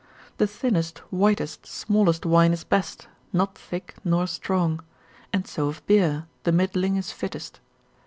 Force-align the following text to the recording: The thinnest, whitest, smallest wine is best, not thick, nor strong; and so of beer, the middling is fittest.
The 0.37 0.47
thinnest, 0.47 0.97
whitest, 1.11 1.67
smallest 1.67 2.25
wine 2.25 2.53
is 2.53 2.63
best, 2.63 3.07
not 3.31 3.55
thick, 3.55 3.93
nor 4.03 4.25
strong; 4.25 4.79
and 5.31 5.45
so 5.45 5.67
of 5.67 5.85
beer, 5.85 6.25
the 6.41 6.51
middling 6.51 6.95
is 6.95 7.11
fittest. 7.11 7.59